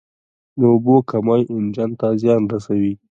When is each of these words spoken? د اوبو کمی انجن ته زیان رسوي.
د 0.59 0.61
اوبو 0.73 0.95
کمی 1.09 1.41
انجن 1.55 1.91
ته 1.99 2.07
زیان 2.21 2.43
رسوي. 2.51 2.93